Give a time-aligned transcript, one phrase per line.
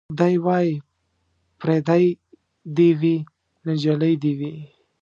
[0.17, 0.71] دی وايي
[1.59, 2.05] پرېدۍ
[2.75, 3.15] دي وي
[3.67, 4.53] نجلۍ دي وي